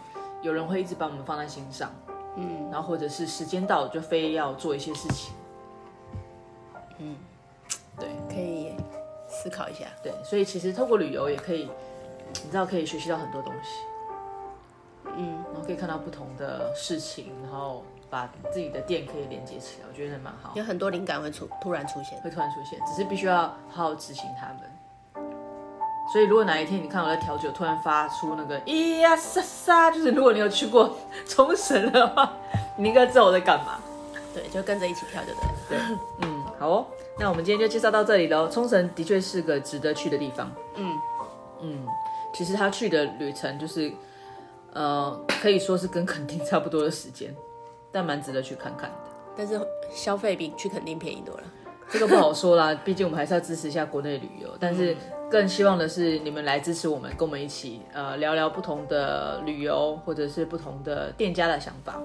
[0.42, 1.92] 有人会一直把我们放在心上，
[2.36, 5.34] 嗯，然后或者是时间到了就非要做一些事情，
[7.00, 7.16] 嗯，
[8.00, 8.76] 对，可以
[9.28, 9.86] 思考一下。
[10.02, 11.70] 对，所以其实透过旅游也可以，
[12.44, 13.70] 你知道可以学习到很多东西，
[15.18, 17.84] 嗯，然后可以看到不同的事情，然后。
[18.14, 20.52] 把自己的店可以连接起来，我觉得蛮好。
[20.54, 25.26] 有很多灵感会出突然出现，会突然出现，只是必须要好好执行他们。
[26.12, 32.32] 所以如果哪一天你看我在调酒，突然发出那个咿呀沙沙，就是如果你有去过 冲绳的话，
[32.78, 33.80] 你应该知道我在干嘛。
[34.32, 35.84] 对，就跟着一起跳就对了。
[35.88, 36.86] 对，嗯，好哦。
[37.18, 38.48] 那我们今天就介绍到这里喽。
[38.48, 40.52] 冲绳的确是个值得去的地方。
[40.76, 41.00] 嗯
[41.62, 41.88] 嗯，
[42.32, 43.92] 其实他去的旅程就是，
[44.72, 47.36] 呃，可以说是跟垦丁差不多的时间。
[47.94, 48.96] 但蛮值得去看看的，
[49.38, 51.44] 但是消费比去肯定便宜多了，
[51.90, 52.74] 这个不好说啦。
[52.84, 54.98] 毕竟我们还是要支持一下国内旅游，但是
[55.30, 62.02] 更希望的是你们来支持我们，跟我们一起呃聊聊不同的旅游或者是不同的店家的想法。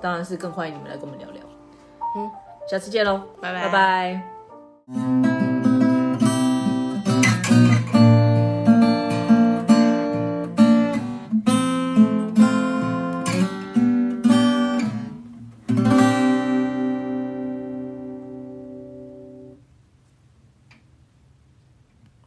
[0.00, 1.42] 当然是更欢迎你们来跟我们聊聊。
[2.16, 2.30] 嗯，
[2.68, 5.39] 下次见喽，拜拜拜拜。